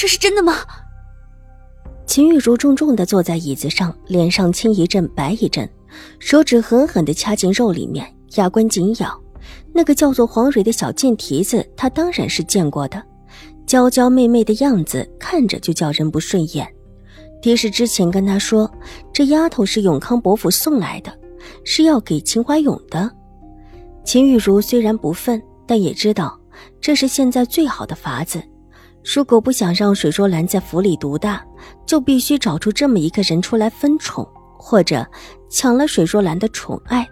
[0.00, 0.58] 这是真的吗？
[2.06, 5.68] 秦玉茹重重的坐在椅子上，脸上青一阵白一阵，
[6.20, 8.06] 手指狠狠的掐进肉里面，
[8.36, 9.20] 牙关紧咬。
[9.74, 13.02] 那个叫做黄蕊的小贱蹄子，她当然是见过的，
[13.66, 16.64] 娇娇媚媚的样子，看着就叫人不顺眼。
[17.42, 18.70] 狄氏之前跟他说，
[19.12, 21.12] 这丫头是永康伯府送来的，
[21.64, 23.10] 是要给秦怀勇的。
[24.04, 26.38] 秦玉茹虽然不忿，但也知道
[26.80, 28.40] 这是现在最好的法子。
[29.10, 31.42] 如果不想让水若兰在府里独大，
[31.86, 34.28] 就必须找出这么一个人出来分宠，
[34.58, 35.06] 或者
[35.48, 37.08] 抢了水若兰的宠爱。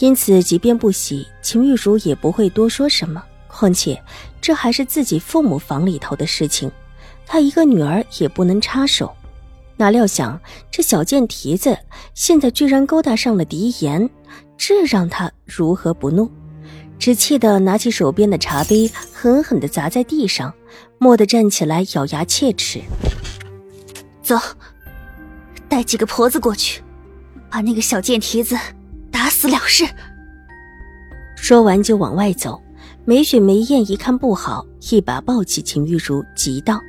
[0.00, 3.22] 因此，即便不喜，秦玉茹也不会多说什么。
[3.46, 3.98] 况且，
[4.42, 6.70] 这还是自己父母房里头的事情，
[7.24, 9.10] 她一个女儿也不能插手。
[9.78, 10.38] 哪料想，
[10.70, 11.74] 这小贱蹄子
[12.12, 14.10] 现在居然勾搭上了狄言，
[14.58, 16.30] 这让她如何不怒？
[16.98, 20.52] 只气得拿起手边的茶杯，狠狠地砸在地上。
[20.98, 22.80] 蓦地站起来，咬牙切齿
[24.22, 24.36] ：“走，
[25.68, 26.82] 带几个婆子过去，
[27.50, 28.56] 把那个小贱蹄子
[29.10, 29.84] 打死了事。”
[31.36, 32.60] 说完就往外走。
[33.06, 36.80] 梅雪、梅艳一看不好，一把抱起秦玉茹，急道：“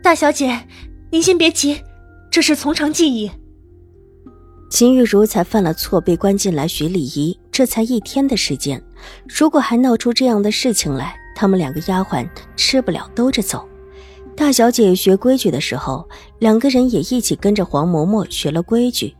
[0.00, 0.68] 大小姐，
[1.10, 1.82] 您先别急，
[2.30, 3.28] 这是从长计议。”
[4.70, 8.82] 秦玉茹才犯了错，被关进来学礼仪，这才一天的时间，
[9.28, 11.14] 如果还闹出这样的事情来。
[11.36, 13.68] 他们两个丫鬟吃不了兜着走。
[14.36, 16.08] 大小姐学规矩的时候，
[16.40, 19.16] 两个人也一起跟着黄嬷嬷学了规矩，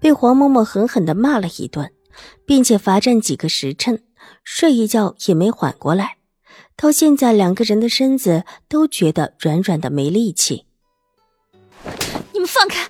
[0.00, 1.90] 被黄嬷嬷狠狠地骂了一顿，
[2.44, 4.02] 并且罚站几个时辰，
[4.44, 6.16] 睡一觉也没缓过来。
[6.76, 10.66] 到现在，两个人的身子都觉得软软的，没力气。
[12.32, 12.86] 你们放开！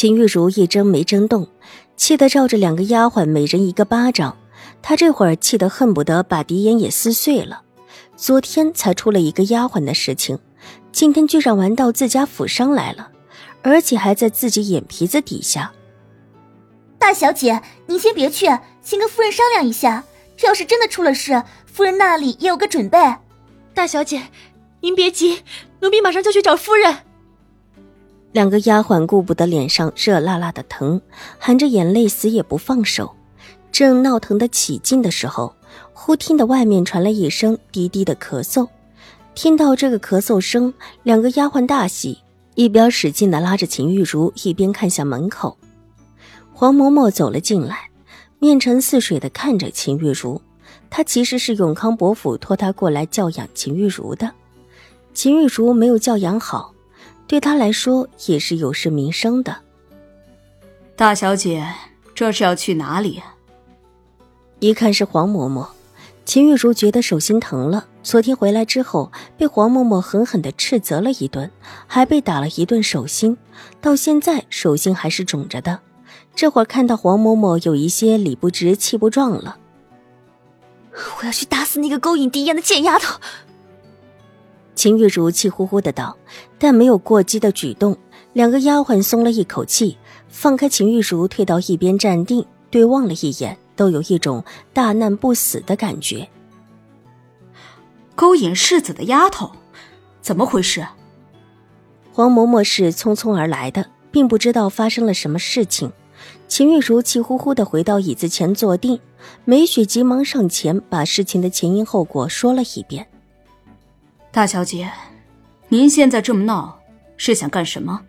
[0.00, 1.46] 秦玉茹一怔没怔动，
[1.94, 4.34] 气得照着两个丫鬟每人一个巴掌。
[4.80, 7.60] 她这会儿气得恨不得把狄言也撕碎了。
[8.16, 10.38] 昨天才出了一个丫鬟的事情，
[10.90, 13.10] 今天居然玩到自家府上来了，
[13.60, 15.70] 而且还在自己眼皮子底下。
[16.98, 18.46] 大小姐，您先别去，
[18.80, 20.02] 先跟夫人商量一下。
[20.34, 22.98] 这要是真的出了事，夫人那里也有个准备。
[23.74, 24.22] 大小姐，
[24.80, 25.42] 您别急，
[25.80, 26.96] 奴婢马上就去找夫人。
[28.32, 31.00] 两个丫鬟顾不得脸上热辣辣的疼，
[31.38, 33.14] 含着眼泪死也不放手。
[33.72, 35.54] 正闹腾的起劲的时候，
[35.92, 38.68] 忽听得外面传来一声低低的咳嗽。
[39.34, 42.18] 听到这个咳嗽声，两个丫鬟大喜，
[42.54, 45.56] 一边使劲的拉着秦玉茹，一边看向门口。
[46.52, 47.88] 黄嬷嬷走了进来，
[48.38, 50.40] 面沉似水的看着秦玉茹。
[50.88, 54.30] 她其实是永康伯府托她过来教养秦玉茹的。
[55.14, 56.72] 秦玉茹没有教养好，
[57.30, 59.56] 对她来说也是有失名声的。
[60.96, 61.64] 大小姐，
[62.12, 63.22] 这是要去哪里？
[64.58, 65.68] 一看是黄嬷嬷，
[66.24, 67.86] 秦玉茹觉得手心疼了。
[68.02, 71.48] 昨天回来之后，被黄嬷嬷狠狠的斥责了一顿，
[71.86, 73.38] 还被打了一顿手心，
[73.80, 75.78] 到现在手心还是肿着的。
[76.34, 79.56] 这会儿看到黄嬷嬷有一些理不直气不壮了，
[81.20, 83.20] 我要去打死那个勾引狄言的贱丫头！
[84.80, 86.16] 秦玉茹气呼呼的道，
[86.58, 87.94] 但没有过激的举动。
[88.32, 89.98] 两个丫鬟松了一口气，
[90.30, 93.58] 放开秦玉茹，退到一边站定，对望了一眼。
[93.76, 94.42] 都有一种
[94.72, 96.26] 大难不死的感觉。
[98.14, 99.52] 勾引世子的丫头，
[100.22, 100.86] 怎么回事？
[102.10, 105.92] 黄嬷嬷是匆匆而来的，并不知道发生了什么事情。
[106.48, 108.98] 秦玉茹气呼呼的回到椅子前坐定，
[109.44, 113.06] 梅雪急忙上前把事情的前因后果说了一遍。
[114.32, 114.88] 大小姐，
[115.68, 116.80] 您现在这么闹，
[117.16, 118.00] 是想干什么？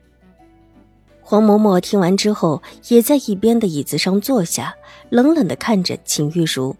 [1.20, 4.76] 黄嬷嬷听完之后，也在一边的椅子上坐下，
[5.10, 6.76] 冷冷的看着秦玉茹：“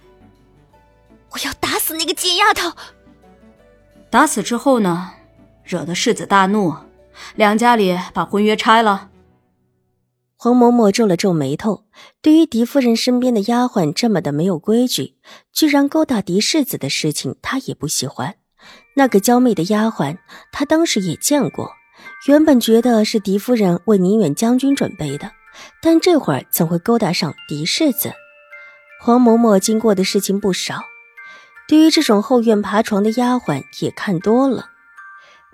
[1.32, 2.72] 我要打死那个贱丫头！
[4.12, 5.14] 打死之后呢？
[5.64, 6.76] 惹得世子大怒，
[7.36, 9.10] 两家里把婚约拆了。”
[10.38, 11.86] 黄嬷嬷皱了皱眉头，
[12.22, 15.16] 对于狄夫人身边的丫鬟这么的没有规矩，
[15.52, 18.36] 居然勾搭狄世子的事情，她也不喜欢。
[18.96, 20.18] 那个娇媚的丫鬟，
[20.52, 21.72] 她当时也见过。
[22.28, 25.32] 原本觉得是狄夫人为宁远将军准备的，
[25.82, 28.14] 但这会儿怎会勾搭上狄世子？
[29.02, 30.82] 黄嬷嬷经过的事情不少，
[31.68, 34.68] 对于这种后院爬床的丫鬟也看多了。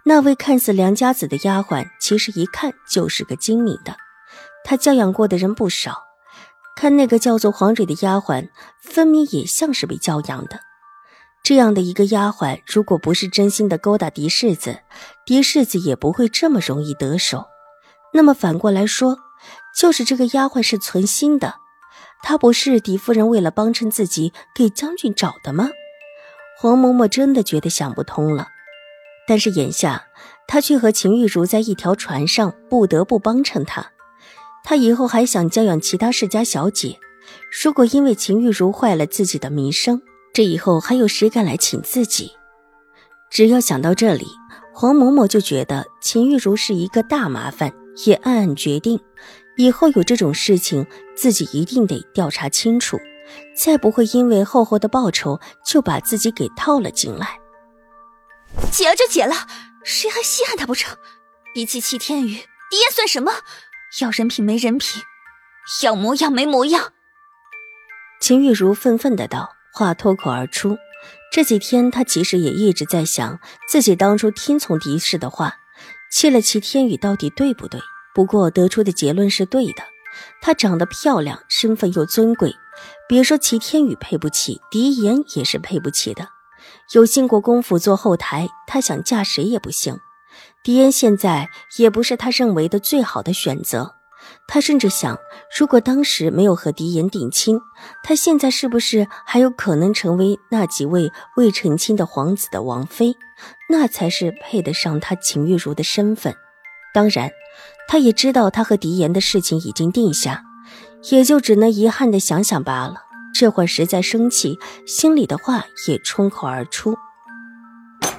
[0.03, 3.97] 那位看似良家子的丫鬟，其实一看就是个精明的。
[4.63, 6.03] 她教养过的人不少，
[6.75, 8.49] 看那个叫做黄蕊的丫鬟，
[8.81, 10.59] 分明也像是被教养的。
[11.47, 14.79] 这样的一个丫鬟，如果不是真心的勾搭嫡世子，
[15.25, 17.45] 嫡世子也不会这么容易得手。
[18.11, 19.19] 那么反过来说，
[19.73, 21.55] 就是这个丫鬟是存心的，
[22.21, 25.69] 她不是狄夫人为了帮衬自己给将军找的吗？
[26.59, 28.49] 黄嬷嬷真的觉得想不通了。
[29.25, 30.07] 但是眼下，
[30.49, 33.93] 她却和秦玉茹在一条船上，不得不帮衬她。
[34.65, 36.99] 她以后还想教养其他世家小姐，
[37.63, 40.01] 如果因为秦玉茹坏了自己的名声，
[40.37, 42.31] 这以后还有谁敢来请自己？
[43.31, 44.27] 只要想到这里，
[44.71, 47.73] 黄嬷嬷就觉得秦玉茹是一个大麻烦，
[48.05, 48.99] 也暗暗决定，
[49.55, 50.85] 以后有这种事情，
[51.15, 52.99] 自己一定得调查清楚，
[53.55, 57.39] 再不会因为厚厚的报酬就把自己给套了进来。
[58.71, 59.33] 解了就解了，
[59.83, 60.95] 谁还稀罕他不成？
[61.51, 62.35] 比起齐天宇，
[62.69, 63.31] 狄言算什么？
[64.01, 65.01] 要人品没人品，
[65.81, 66.93] 要模样没模样。
[68.21, 69.56] 秦玉茹愤愤的道。
[69.77, 70.75] 话脱口而出，
[71.31, 73.39] 这几天他其实也一直在想，
[73.69, 75.57] 自己当初听从狄氏的话，
[76.11, 77.79] 弃了齐天宇到底对不对？
[78.15, 79.83] 不过得出的结论是对的。
[80.41, 82.55] 她长得漂亮，身份又尊贵，
[83.07, 86.29] 别说齐天宇配不起，狄言也是配不起的。
[86.93, 89.99] 有兴国公府做后台，她想嫁谁也不行。
[90.63, 93.96] 狄言现在也不是他认为的最好的选择。
[94.47, 95.17] 他甚至想，
[95.57, 97.59] 如果当时没有和狄言定亲，
[98.03, 103.15] 他现在是不是还有可能成为那几位未成亲的皇子的王妃？
[103.69, 106.33] 那才是配得上他秦玉茹的身份。
[106.93, 107.29] 当然，
[107.87, 110.43] 他也知道他和狄言的事情已经定下，
[111.11, 113.03] 也就只能遗憾的想想罢了。
[113.35, 114.57] 这会儿实在生气，
[114.87, 116.97] 心里的话也冲口而出：“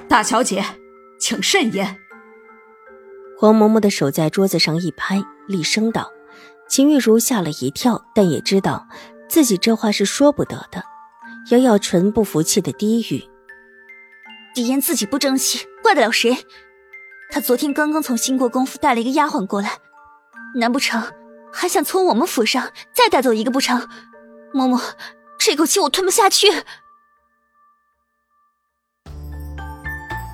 [0.09, 0.65] 大小姐，
[1.19, 1.97] 请慎言。”
[3.41, 6.11] 黄嬷嬷的手在桌子上一拍，厉声道
[6.69, 8.89] ：“秦玉茹吓了一跳，但也知道
[9.29, 10.83] 自己这话是说不得的，
[11.53, 13.31] 咬咬唇，不服气的低语
[14.53, 16.37] ：‘狄言自己不争气，怪得了谁？
[17.31, 19.79] 他昨天刚刚从兴国公府带了一个丫鬟过来，
[20.57, 21.01] 难不成
[21.53, 23.89] 还想从我们府上再带走一个不成？
[24.53, 24.83] 嬷嬷，
[25.39, 26.49] 这口气我吞不下去。’”